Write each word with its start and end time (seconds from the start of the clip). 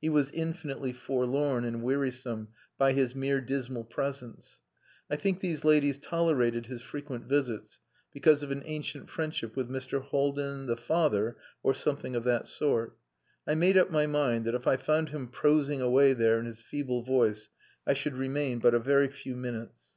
He 0.00 0.08
was 0.08 0.30
infinitely 0.30 0.92
forlorn 0.92 1.64
and 1.64 1.82
wearisome 1.82 2.46
by 2.78 2.92
his 2.92 3.16
mere 3.16 3.40
dismal 3.40 3.82
presence. 3.82 4.60
I 5.10 5.16
think 5.16 5.40
these 5.40 5.64
ladies 5.64 5.98
tolerated 5.98 6.66
his 6.66 6.82
frequent 6.82 7.24
visits 7.24 7.80
because 8.12 8.44
of 8.44 8.52
an 8.52 8.62
ancient 8.64 9.10
friendship 9.10 9.56
with 9.56 9.68
Mr. 9.68 10.00
Haldin, 10.00 10.66
the 10.66 10.76
father, 10.76 11.36
or 11.64 11.74
something 11.74 12.14
of 12.14 12.22
that 12.22 12.46
sort. 12.46 12.96
I 13.44 13.56
made 13.56 13.76
up 13.76 13.90
my 13.90 14.06
mind 14.06 14.44
that 14.44 14.54
if 14.54 14.68
I 14.68 14.76
found 14.76 15.08
him 15.08 15.26
prosing 15.26 15.80
away 15.80 16.12
there 16.12 16.38
in 16.38 16.46
his 16.46 16.60
feeble 16.60 17.02
voice 17.02 17.50
I 17.84 17.94
should 17.94 18.14
remain 18.14 18.60
but 18.60 18.74
a 18.74 18.78
very 18.78 19.08
few 19.08 19.34
minutes. 19.34 19.96